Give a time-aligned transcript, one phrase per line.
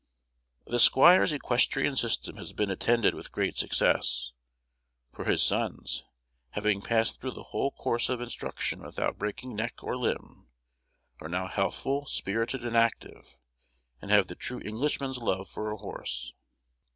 [0.65, 4.31] The squire's equestrian system has been attended with great success,
[5.13, 6.03] for his sons,
[6.53, 10.47] having passed through the whole course of instruction without breaking neck or limb,
[11.21, 13.37] are now healthful, spirited, and active,
[14.01, 16.33] and have the true Englishman's love for a horse.